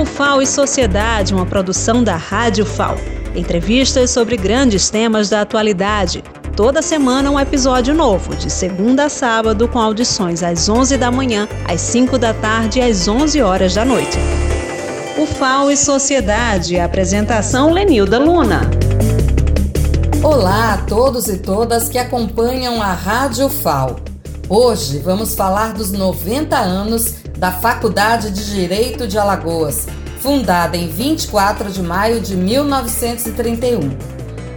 [0.00, 2.96] O FAO e Sociedade, uma produção da Rádio FAO.
[3.36, 6.24] Entrevistas sobre grandes temas da atualidade.
[6.56, 11.46] Toda semana um episódio novo, de segunda a sábado, com audições às 11 da manhã,
[11.68, 14.16] às 5 da tarde e às 11 horas da noite.
[15.18, 18.62] O FAO e Sociedade, apresentação Lenilda Luna.
[20.22, 23.96] Olá a todos e todas que acompanham a Rádio FAO.
[24.48, 29.86] Hoje vamos falar dos 90 anos da Faculdade de Direito de Alagoas,
[30.20, 33.96] fundada em 24 de maio de 1931.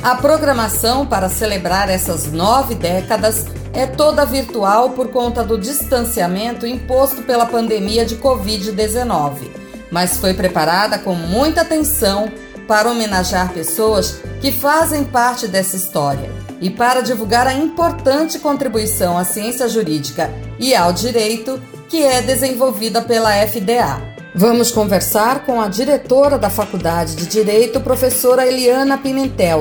[0.04, 7.22] A programação para celebrar essas nove décadas é toda virtual por conta do distanciamento imposto
[7.22, 9.50] pela pandemia de Covid-19,
[9.90, 12.30] mas foi preparada com muita atenção
[12.68, 16.30] para homenagear pessoas que fazem parte dessa história
[16.60, 20.30] e para divulgar a importante contribuição à ciência jurídica
[20.60, 21.62] e ao direito
[21.94, 24.02] que é desenvolvida pela FDA.
[24.34, 29.60] Vamos conversar com a diretora da Faculdade de Direito, professora Eliana Pimentel.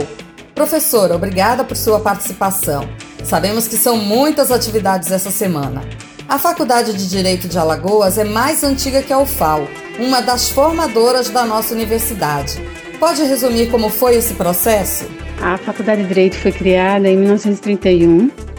[0.54, 2.88] Professora, obrigada por sua participação.
[3.22, 5.82] Sabemos que são muitas atividades essa semana.
[6.26, 11.28] A Faculdade de Direito de Alagoas é mais antiga que a UFAL, uma das formadoras
[11.28, 12.58] da nossa universidade.
[12.98, 15.04] Pode resumir como foi esse processo?
[15.38, 18.51] A Faculdade de Direito foi criada em 1931.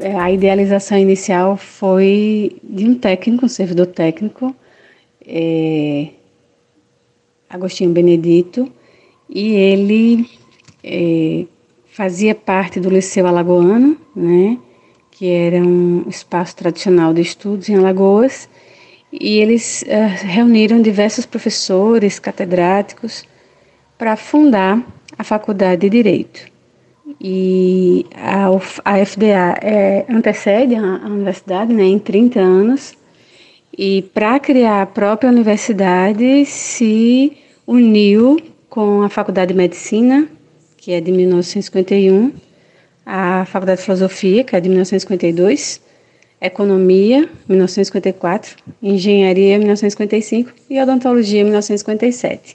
[0.00, 4.54] É, a idealização inicial foi de um técnico, um servidor técnico,
[5.26, 6.08] é,
[7.48, 8.72] Agostinho Benedito,
[9.28, 10.26] e ele
[10.82, 11.44] é,
[11.90, 14.58] fazia parte do Liceu Alagoano, né,
[15.10, 18.48] que era um espaço tradicional de estudos em Alagoas,
[19.12, 23.24] e eles uh, reuniram diversos professores, catedráticos,
[23.98, 24.82] para fundar
[25.18, 26.49] a Faculdade de Direito.
[27.20, 28.46] E a,
[28.84, 32.94] a FDA é, antecede a, a universidade né, em 30 anos,
[33.76, 40.28] e para criar a própria universidade se uniu com a Faculdade de Medicina,
[40.76, 42.32] que é de 1951,
[43.04, 45.80] a Faculdade de Filosofia, que é de 1952,
[46.40, 52.54] Economia, 1954, Engenharia, 1955 e Odontologia, 1957.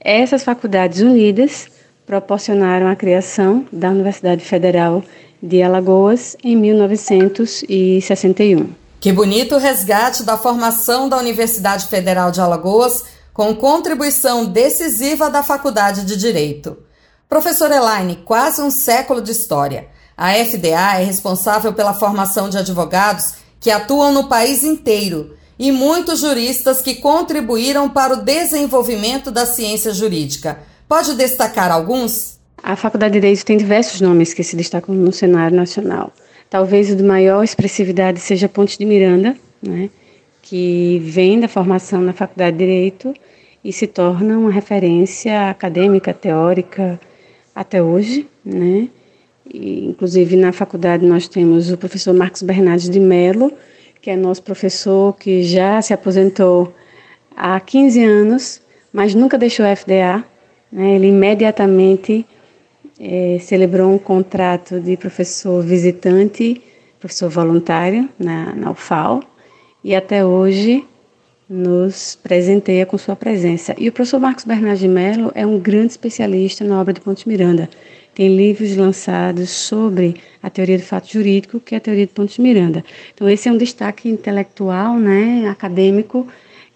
[0.00, 1.68] Essas faculdades unidas
[2.10, 5.04] proporcionaram a criação da Universidade Federal
[5.40, 8.72] de Alagoas em 1961.
[8.98, 16.04] Que bonito resgate da formação da Universidade Federal de Alagoas com contribuição decisiva da Faculdade
[16.04, 16.76] de Direito.
[17.28, 19.86] Professor Elaine, quase um século de história.
[20.16, 26.18] A FDA é responsável pela formação de advogados que atuam no país inteiro e muitos
[26.18, 30.68] juristas que contribuíram para o desenvolvimento da ciência jurídica.
[30.90, 32.40] Pode destacar alguns?
[32.60, 36.12] A Faculdade de Direito tem diversos nomes que se destacam no cenário nacional.
[36.50, 39.88] Talvez o de maior expressividade seja Ponte de Miranda, né,
[40.42, 43.14] que vem da formação na Faculdade de Direito
[43.62, 46.98] e se torna uma referência acadêmica, teórica,
[47.54, 48.28] até hoje.
[48.44, 48.88] Né?
[49.48, 53.52] E, inclusive, na faculdade nós temos o professor Marcos Bernardes de Mello,
[54.02, 56.74] que é nosso professor, que já se aposentou
[57.36, 58.60] há 15 anos,
[58.92, 60.24] mas nunca deixou a FDA.
[60.70, 60.96] Né?
[60.96, 62.24] Ele imediatamente
[62.98, 66.60] é, celebrou um contrato de professor visitante,
[66.98, 69.22] professor voluntário na, na UFAL,
[69.82, 70.84] e até hoje
[71.48, 73.74] nos presenteia com sua presença.
[73.76, 77.28] E o professor Marcos Bernardo de Mello é um grande especialista na obra de Ponte
[77.28, 77.68] Miranda.
[78.14, 82.40] Tem livros lançados sobre a teoria do fato jurídico, que é a teoria de Ponte
[82.40, 82.84] Miranda.
[83.12, 86.28] Então, esse é um destaque intelectual, né, acadêmico,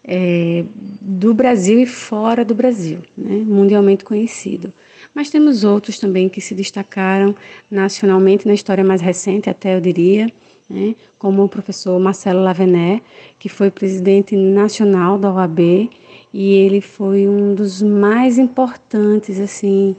[0.07, 0.63] é,
[1.01, 4.71] do Brasil e fora do Brasil, né, mundialmente conhecido.
[5.13, 7.35] Mas temos outros também que se destacaram
[7.71, 10.31] nacionalmente na história mais recente, até eu diria,
[10.69, 13.01] né, como o professor Marcelo Lavené,
[13.39, 15.89] que foi presidente nacional da OAB
[16.33, 19.95] e ele foi um dos mais importantes assim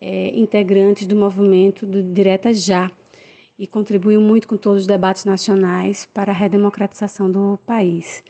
[0.00, 2.90] é, integrantes do movimento do Direta Já
[3.58, 8.22] e contribuiu muito com todos os debates nacionais para a redemocratização do país.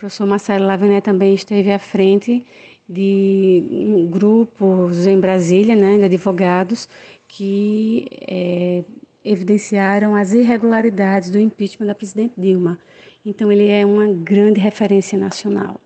[0.00, 2.46] Professor Marcelo Lavené também esteve à frente
[2.88, 6.88] de grupos em Brasília, né, de advogados,
[7.28, 8.82] que é,
[9.22, 12.78] evidenciaram as irregularidades do impeachment da presidente Dilma.
[13.26, 15.78] Então, ele é uma grande referência nacional.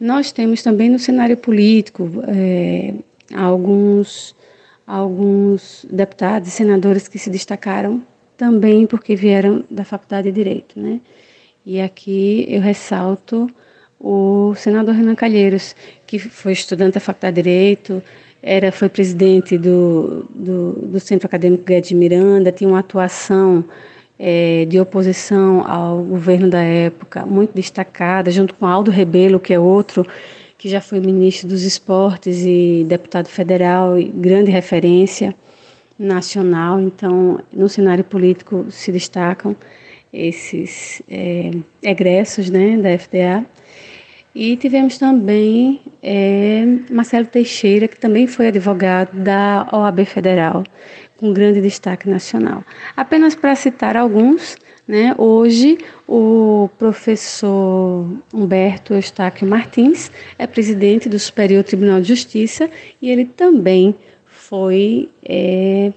[0.00, 2.94] Nós temos também no cenário político é,
[3.34, 4.34] alguns,
[4.86, 8.02] alguns deputados e senadores que se destacaram
[8.38, 10.80] também porque vieram da Faculdade de Direito.
[10.80, 11.02] Né?
[11.64, 13.48] E aqui eu ressalto
[14.00, 15.74] o senador Renan Calheiros,
[16.06, 18.02] que foi estudante da Faculdade de Direito,
[18.42, 23.64] era, foi presidente do, do, do Centro Acadêmico Guedes Miranda, tinha uma atuação
[24.18, 29.58] é, de oposição ao governo da época, muito destacada, junto com Aldo Rebelo, que é
[29.58, 30.06] outro
[30.56, 35.34] que já foi ministro dos esportes e deputado federal e grande referência
[35.96, 36.80] nacional.
[36.80, 39.54] Então, no cenário político se destacam
[40.12, 41.50] esses é,
[41.82, 43.44] egressos né, da FDA.
[44.34, 50.62] E tivemos também é, Marcelo Teixeira, que também foi advogado da OAB Federal,
[51.16, 52.62] com grande destaque nacional.
[52.96, 54.56] Apenas para citar alguns,
[54.86, 62.70] né, hoje o professor Humberto Eustáquio Martins é presidente do Superior Tribunal de Justiça
[63.02, 63.94] e ele também
[64.24, 65.92] foi é,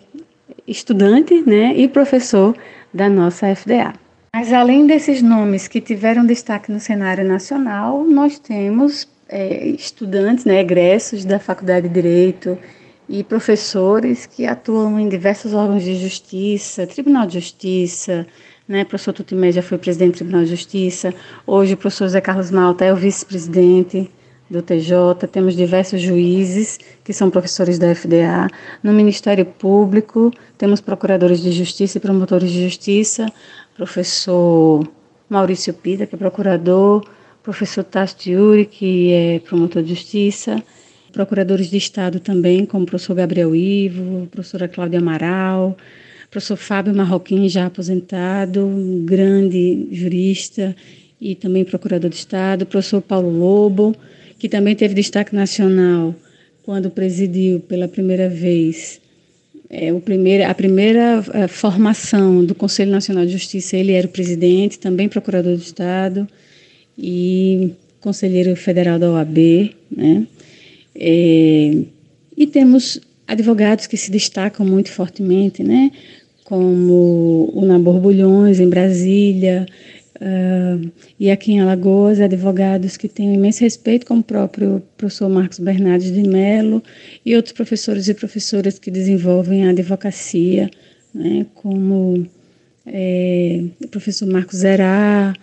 [0.67, 2.55] estudante né, e professor
[2.93, 4.00] da nossa FDA.
[4.33, 10.61] Mas além desses nomes que tiveram destaque no cenário nacional, nós temos é, estudantes, né,
[10.61, 12.57] egressos da Faculdade de Direito
[13.09, 18.25] e professores que atuam em diversos órgãos de justiça, Tribunal de Justiça,
[18.65, 21.13] né, o professor Tutimé já foi presidente do Tribunal de Justiça,
[21.45, 24.09] hoje o professor Zé Carlos Malta é o vice-presidente
[24.49, 28.47] do TJ, temos diversos juízes que são professores da FDA,
[28.83, 33.25] no Ministério Público temos procuradores de justiça e promotores de justiça,
[33.75, 34.88] professor
[35.29, 37.06] Maurício Pita, que é procurador,
[37.41, 40.62] professor Tasso Yuri, que é promotor de justiça,
[41.12, 45.75] procuradores de Estado também, como o professor Gabriel Ivo, professora Cláudia Amaral,
[46.29, 50.75] professor Fábio Marroquim, já aposentado, um grande jurista
[51.19, 53.95] e também procurador de Estado, professor Paulo Lobo,
[54.39, 56.15] que também teve destaque nacional
[56.63, 59.00] quando presidiu pela primeira vez
[59.73, 64.09] é, o primeiro, a primeira a formação do Conselho Nacional de Justiça, ele era o
[64.09, 66.27] presidente, também procurador de Estado
[66.97, 67.71] e
[68.01, 70.27] conselheiro federal da OAB, né?
[70.94, 71.77] É,
[72.35, 75.89] e temos advogados que se destacam muito fortemente, né?
[76.51, 79.65] como o Nabor Bulhões, em Brasília,
[80.21, 85.59] uh, e aqui em Alagoas, advogados que um imenso respeito, como o próprio professor Marcos
[85.59, 86.81] Bernardes de Mello,
[87.25, 90.69] e outros professores e professoras que desenvolvem a advocacia,
[91.13, 91.45] né?
[91.56, 92.25] como
[92.85, 95.33] é, o professor Marcos Zerá,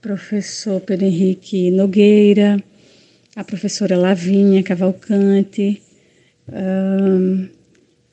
[0.00, 2.62] professor Pedro Henrique Nogueira,
[3.36, 5.80] a professora Lavinha Cavalcante,
[6.48, 7.48] um,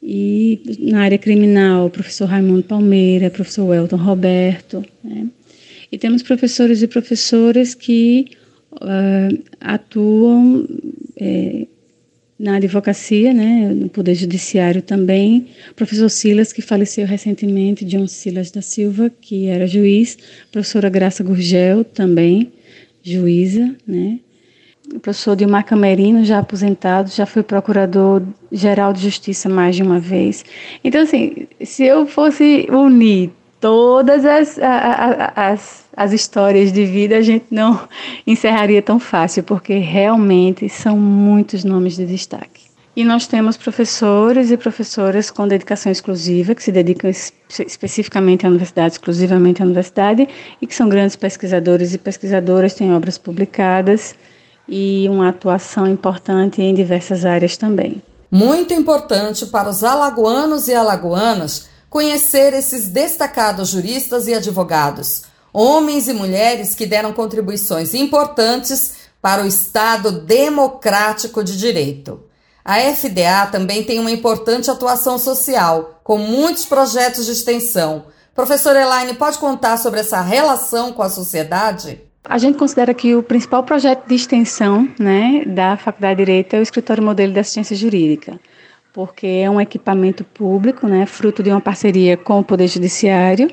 [0.01, 4.85] e na área criminal, o professor Raimundo Palmeira, professor Welton Roberto.
[5.03, 5.27] Né?
[5.91, 8.27] E temos professores e professoras que
[8.73, 10.67] uh, atuam
[11.15, 11.65] é,
[12.39, 15.47] na advocacia, né, no Poder Judiciário também.
[15.75, 20.17] Professor Silas, que faleceu recentemente, John Silas da Silva, que era juiz.
[20.51, 22.51] Professora Graça Gurgel, também
[23.01, 24.19] juíza, né?
[24.93, 30.45] o professor Dilmar Camerino, já aposentado, já foi procurador-geral de justiça mais de uma vez.
[30.83, 34.57] Então, assim, se eu fosse unir todas as,
[35.35, 37.87] as, as histórias de vida, a gente não
[38.25, 42.67] encerraria tão fácil, porque realmente são muitos nomes de destaque.
[42.95, 48.93] E nós temos professores e professoras com dedicação exclusiva, que se dedicam especificamente à universidade,
[48.93, 50.27] exclusivamente à universidade,
[50.59, 54.15] e que são grandes pesquisadores e pesquisadoras, têm obras publicadas
[54.67, 58.01] e uma atuação importante em diversas áreas também.
[58.31, 65.23] Muito importante para os alagoanos e alagoanas conhecer esses destacados juristas e advogados,
[65.53, 72.21] homens e mulheres que deram contribuições importantes para o Estado democrático de direito.
[72.63, 78.05] A FDA também tem uma importante atuação social, com muitos projetos de extensão.
[78.35, 82.01] Professora Elaine, pode contar sobre essa relação com a sociedade?
[82.23, 86.59] A gente considera que o principal projeto de extensão né, da Faculdade de Direito é
[86.59, 88.37] o Escritório Modelo de Assistência Jurídica,
[88.97, 93.47] porque é um equipamento público, né, fruto de uma parceria com o Poder Judiciário.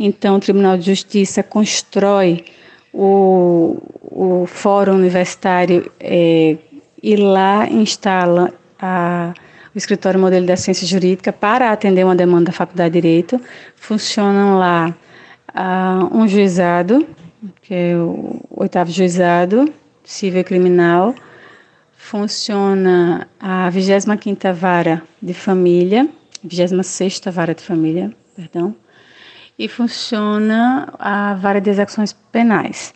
[0.00, 2.46] Então, o Tribunal de Justiça constrói
[2.94, 6.56] o, o Fórum Universitário é,
[7.02, 9.34] e lá instala a,
[9.74, 13.38] o Escritório Modelo de Assistência Jurídica para atender uma demanda da Faculdade de Direito.
[13.76, 14.96] Funcionam lá
[15.50, 17.06] uh, um juizado
[17.60, 19.70] que é o oitavo juizado
[20.02, 21.14] civil e criminal,
[22.06, 26.08] funciona a 25ª vara de família,
[26.46, 28.76] 26ª vara de família, perdão,
[29.58, 32.94] e funciona a vara de execuções penais.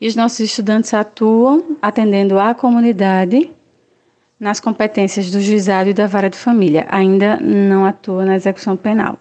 [0.00, 3.48] E os nossos estudantes atuam atendendo à comunidade
[4.40, 9.20] nas competências do juizado e da vara de família, ainda não atua na execução penal.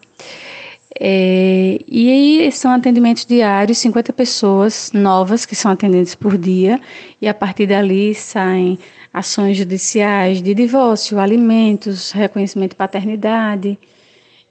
[0.99, 6.81] É, e aí são atendimentos diários, 50 pessoas novas que são atendidas por dia,
[7.21, 8.79] e a partir dali saem
[9.17, 13.77] ações judiciais de divórcio, alimentos, reconhecimento de paternidade,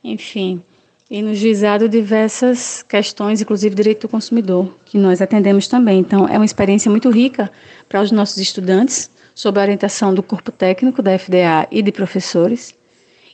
[0.03, 0.63] enfim.
[1.09, 6.01] e no juizado diversas questões, inclusive direito do consumidor, que nós atendemos também.
[6.01, 7.51] Então, é uma experiência muito rica
[7.89, 12.75] para os nossos estudantes, sob a orientação do corpo técnico da FDA e de professores.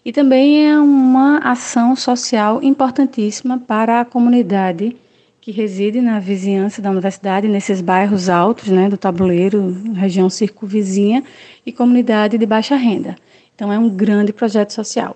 [0.04, 4.94] E também é uma ação social importantíssima para a comunidade
[5.42, 11.24] que reside na vizinhança da universidade, nesses bairros altos, né, do tabuleiro, região circunvizinha
[11.66, 13.16] e comunidade de baixa renda.
[13.52, 15.14] Então, é um grande projeto social.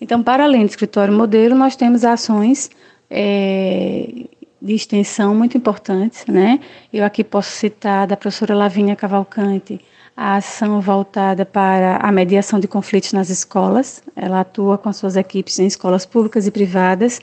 [0.00, 2.70] Então, para além do escritório modelo, nós temos ações
[3.10, 4.24] é,
[4.60, 6.60] de extensão muito importantes, né?
[6.90, 9.78] Eu aqui posso citar da professora Lavínia Cavalcante,
[10.16, 14.02] a ação voltada para a mediação de conflitos nas escolas.
[14.16, 17.20] Ela atua com suas equipes em escolas públicas e privadas,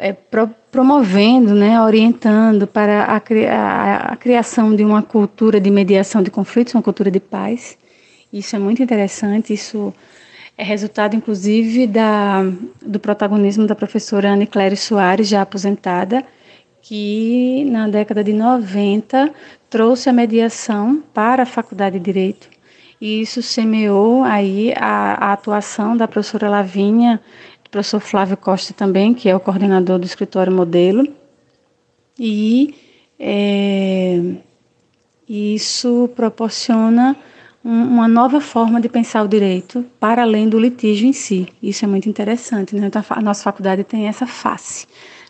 [0.00, 6.22] é, pro, promovendo, né, orientando para a, a, a, criação de uma cultura de mediação
[6.22, 7.76] de conflitos, uma cultura de paz.
[8.32, 9.92] Isso é muito interessante, isso
[10.56, 12.42] é resultado, inclusive, da,
[12.80, 16.24] do protagonismo da professora Anne Claire Soares, já aposentada,
[16.80, 19.32] que na década de 90
[19.68, 22.48] trouxe a mediação para a Faculdade de Direito.
[23.00, 27.20] E isso semeou aí a, a atuação da professora Lavínia,
[27.59, 31.06] do professor Flávio Costa também, que é o coordenador do escritório modelo.
[32.18, 32.74] E
[33.18, 34.20] é,
[35.28, 37.16] isso proporciona
[37.62, 41.48] uma nova forma de pensar o direito para além do litígio em si.
[41.62, 42.74] Isso é muito interessante.
[42.74, 42.86] Né?
[42.86, 44.86] Então, a nossa faculdade tem essa face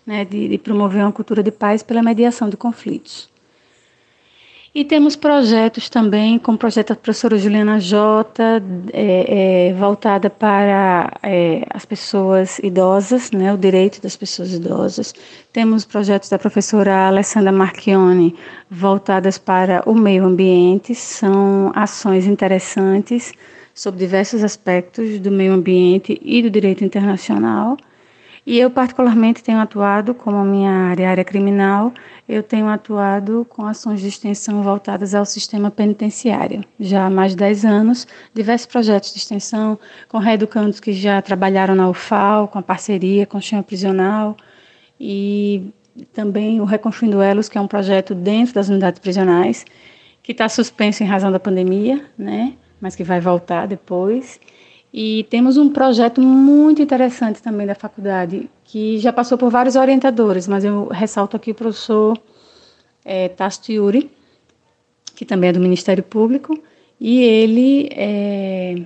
[0.07, 3.30] né, de, de promover uma cultura de paz pela mediação de conflitos.
[4.73, 8.63] E temos projetos também, como o projeto da professora Juliana Jota,
[8.93, 15.13] é, é, voltada para é, as pessoas idosas, né, o direito das pessoas idosas.
[15.53, 18.37] Temos projetos da professora Alessandra Marchione,
[18.71, 20.95] voltadas para o meio ambiente.
[20.95, 23.33] São ações interessantes
[23.75, 27.77] sobre diversos aspectos do meio ambiente e do direito internacional.
[28.47, 31.93] E eu, particularmente, tenho atuado, como minha área, área criminal,
[32.31, 36.65] eu tenho atuado com ações de extensão voltadas ao sistema penitenciário.
[36.79, 39.77] Já há mais de 10 anos, diversos projetos de extensão
[40.09, 44.37] com reeducandos que já trabalharam na UFAL, com a parceria com o Chama Prisional,
[44.99, 45.73] e
[46.13, 49.65] também o Reconstruindo Elos, que é um projeto dentro das unidades prisionais,
[50.23, 52.53] que está suspenso em razão da pandemia, né?
[52.81, 54.39] mas que vai voltar depois.
[54.95, 60.47] E temos um projeto muito interessante também da faculdade, que já passou por vários orientadores,
[60.47, 62.17] mas eu ressalto aqui o professor
[63.05, 64.09] é, Tasto Yuri,
[65.17, 66.57] que também é do Ministério Público,
[67.01, 68.77] e ele é,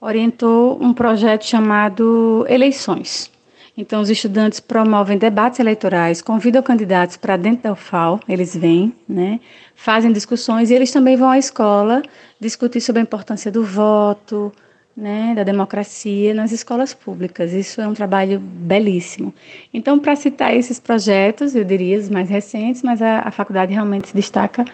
[0.00, 3.30] orientou um projeto chamado Eleições.
[3.76, 9.40] Então, os estudantes promovem debates eleitorais, convidam candidatos para dentro da UFAL, eles vêm, né,
[9.74, 12.02] fazem discussões e eles também vão à escola
[12.40, 14.50] discutir sobre a importância do voto,
[15.00, 17.52] né, da democracia nas escolas públicas.
[17.52, 19.34] Isso é um trabalho belíssimo.
[19.72, 24.08] Então, para citar esses projetos, eu diria os mais recentes, mas a, a faculdade realmente
[24.08, 24.64] se destaca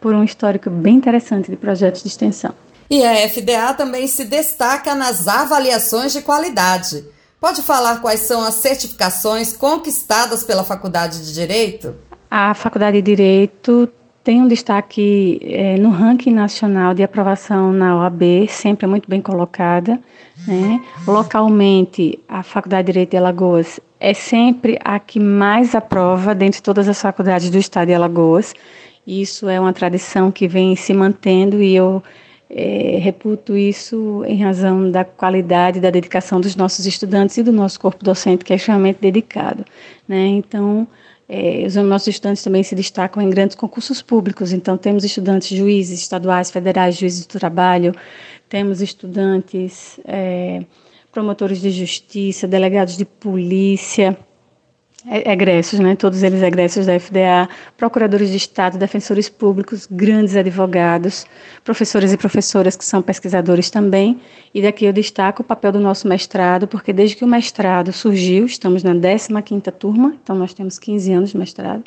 [0.00, 2.52] por um histórico bem interessante de projetos de extensão.
[2.90, 7.04] E a FDA também se destaca nas avaliações de qualidade.
[7.40, 11.94] Pode falar quais são as certificações conquistadas pela Faculdade de Direito?
[12.30, 13.88] A Faculdade de Direito
[14.26, 19.22] tem um destaque é, no ranking nacional de aprovação na OAB, sempre é muito bem
[19.22, 20.00] colocada.
[20.48, 20.82] Né?
[21.06, 26.88] Localmente, a Faculdade de Direito de Alagoas é sempre a que mais aprova dentre todas
[26.88, 28.52] as faculdades do estado de Alagoas.
[29.06, 32.02] Isso é uma tradição que vem se mantendo e eu
[32.50, 37.78] é, reputo isso em razão da qualidade da dedicação dos nossos estudantes e do nosso
[37.78, 39.64] corpo docente, que é extremamente dedicado.
[40.08, 40.26] Né?
[40.26, 40.84] Então,
[41.28, 46.00] é, os nossos estudantes também se destacam em grandes concursos públicos, então temos estudantes juízes
[46.00, 47.94] estaduais, federais, juízes do trabalho,
[48.48, 50.64] temos estudantes é,
[51.10, 54.16] promotores de justiça, delegados de polícia,
[55.08, 61.24] egressos, né, todos eles egressos da FDA, procuradores de Estado, defensores públicos, grandes advogados,
[61.62, 64.20] professores e professoras que são pesquisadores também.
[64.52, 68.46] E daqui eu destaco o papel do nosso mestrado, porque desde que o mestrado surgiu,
[68.46, 71.84] estamos na 15ª turma, então nós temos 15 anos de mestrado.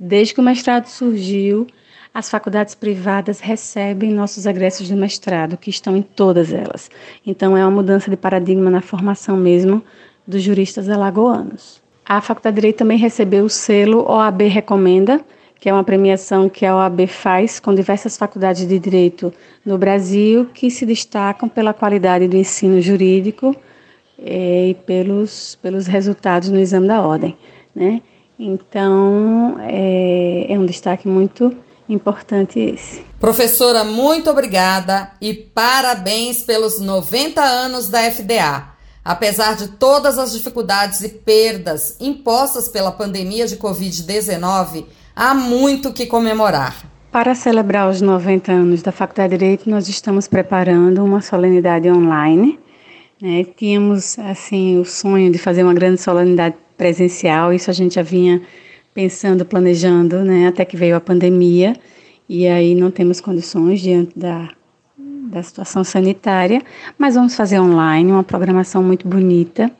[0.00, 1.66] Desde que o mestrado surgiu,
[2.14, 6.90] as faculdades privadas recebem nossos egressos do mestrado, que estão em todas elas.
[7.26, 9.82] Então é uma mudança de paradigma na formação mesmo
[10.26, 11.86] dos juristas alagoanos.
[12.08, 15.20] A Faculdade de Direito também recebeu o selo OAB Recomenda,
[15.60, 19.30] que é uma premiação que a OAB faz com diversas faculdades de direito
[19.62, 23.54] no Brasil que se destacam pela qualidade do ensino jurídico
[24.18, 27.36] eh, e pelos, pelos resultados no exame da ordem.
[27.74, 28.00] Né?
[28.38, 31.54] Então, é, é um destaque muito
[31.86, 33.02] importante esse.
[33.20, 38.77] Professora, muito obrigada e parabéns pelos 90 anos da FDA.
[39.04, 46.06] Apesar de todas as dificuldades e perdas impostas pela pandemia de Covid-19, há muito que
[46.06, 46.76] comemorar.
[47.10, 52.58] Para celebrar os 90 anos da Faculdade de Direito, nós estamos preparando uma solenidade online.
[53.20, 53.44] Né?
[53.56, 58.42] Tínhamos assim o sonho de fazer uma grande solenidade presencial, isso a gente já vinha
[58.92, 60.48] pensando, planejando, né?
[60.48, 61.74] até que veio a pandemia,
[62.28, 64.50] e aí não temos condições diante da
[65.28, 66.62] da situação sanitária,
[66.98, 69.70] mas vamos fazer online uma programação muito bonita,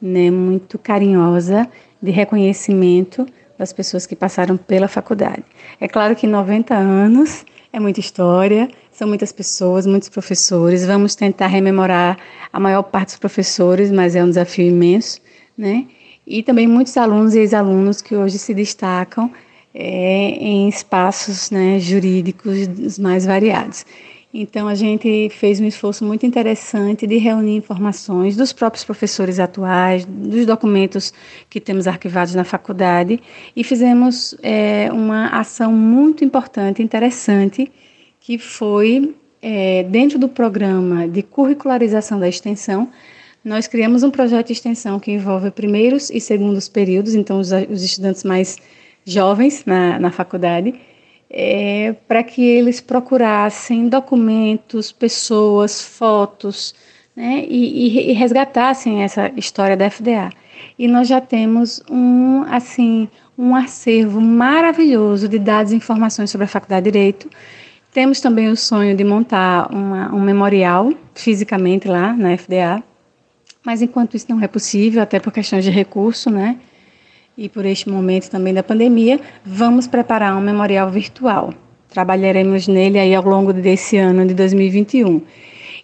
[0.00, 1.68] né, muito carinhosa,
[2.00, 3.26] de reconhecimento
[3.58, 5.42] das pessoas que passaram pela faculdade.
[5.80, 10.86] É claro que 90 anos é muita história, são muitas pessoas, muitos professores.
[10.86, 12.18] Vamos tentar rememorar
[12.52, 15.20] a maior parte dos professores, mas é um desafio imenso,
[15.56, 15.86] né?
[16.26, 19.30] E também muitos alunos e ex-alunos que hoje se destacam
[19.74, 23.86] é, em espaços né, jurídicos mais variados.
[24.32, 30.04] Então, a gente fez um esforço muito interessante de reunir informações dos próprios professores atuais,
[30.04, 31.14] dos documentos
[31.48, 33.20] que temos arquivados na faculdade,
[33.56, 37.72] e fizemos é, uma ação muito importante, interessante,
[38.20, 42.90] que foi, é, dentro do programa de curricularização da extensão,
[43.42, 47.82] nós criamos um projeto de extensão que envolve primeiros e segundos períodos, então, os, os
[47.82, 48.58] estudantes mais
[49.06, 50.74] jovens na, na faculdade
[51.30, 56.74] é, para que eles procurassem documentos, pessoas, fotos,
[57.14, 60.30] né, e, e, resgatassem essa história da FDA.
[60.78, 66.48] E nós já temos um, assim, um acervo maravilhoso de dados e informações sobre a
[66.48, 67.28] Faculdade de Direito.
[67.92, 72.82] Temos também o sonho de montar uma, um memorial fisicamente lá na FDA,
[73.64, 76.58] mas enquanto isso não é possível, até por questões de recurso, né?
[77.38, 81.54] E por este momento também da pandemia, vamos preparar um memorial virtual.
[81.88, 85.22] Trabalharemos nele aí ao longo desse ano de 2021.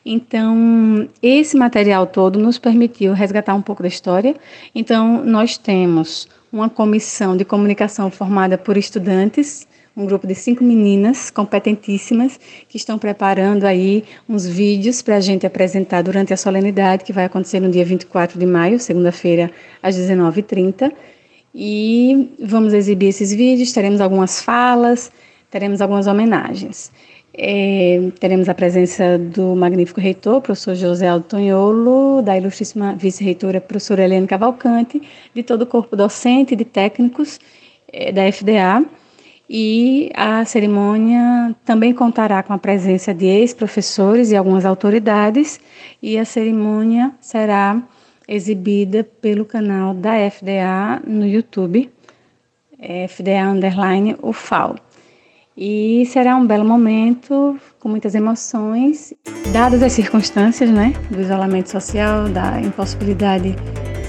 [0.05, 4.35] Então, esse material todo nos permitiu resgatar um pouco da história.
[4.75, 11.31] Então, nós temos uma comissão de comunicação formada por estudantes, um grupo de cinco meninas
[11.31, 17.13] competentíssimas que estão preparando aí uns vídeos para a gente apresentar durante a solenidade que
[17.13, 20.93] vai acontecer no dia 24 de maio, segunda-feira, às 19h30
[21.55, 25.13] e vamos exibir esses vídeos, teremos algumas falas,
[25.51, 26.91] teremos algumas homenagens.
[27.37, 34.05] É, teremos a presença do magnífico reitor, professor José Aldo Tonholo, da ilustríssima vice-reitora, professora
[34.05, 37.39] Helena Cavalcante, de todo o corpo docente, de técnicos
[37.93, 38.85] é, da FDA.
[39.49, 45.61] E a cerimônia também contará com a presença de ex-professores e algumas autoridades,
[46.03, 47.83] e a cerimônia será
[48.29, 51.91] exibida pelo canal da FDA no YouTube,
[53.09, 54.77] FDA Underline UFAL.
[55.57, 59.15] E será um belo momento, com muitas emoções,
[59.53, 63.55] dadas as circunstâncias né, do isolamento social, da impossibilidade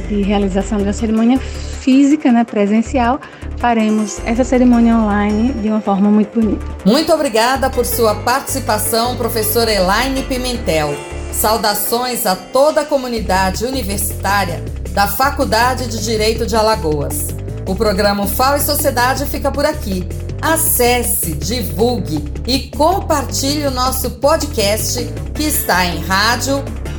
[0.07, 3.19] de realização de uma cerimônia física, né, presencial,
[3.57, 6.65] faremos essa cerimônia online de uma forma muito bonita.
[6.83, 11.14] Muito obrigada por sua participação, professora Elaine Pimentel.
[11.35, 17.27] Saudações a toda a comunidade universitária da Faculdade de Direito de Alagoas.
[17.67, 20.07] O programa FAO e Sociedade fica por aqui.
[20.41, 26.95] Acesse, divulgue e compartilhe o nosso podcast que está em rádio.fal.br.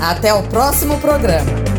[0.00, 1.71] Até o próximo programa.